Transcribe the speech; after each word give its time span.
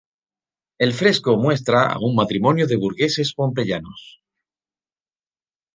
El 0.79 0.93
fresco 0.93 1.35
muestra 1.37 1.85
a 1.93 1.99
un 1.99 2.15
matrimonio 2.15 2.65
de 2.65 2.75
burgueses 2.75 3.35
pompeyanos. 3.35 4.19